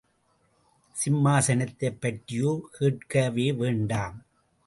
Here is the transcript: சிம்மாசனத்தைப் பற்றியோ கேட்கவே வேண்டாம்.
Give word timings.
சிம்மாசனத்தைப் 0.95 1.99
பற்றியோ 1.99 2.69
கேட்கவே 2.71 3.51
வேண்டாம். 3.51 4.17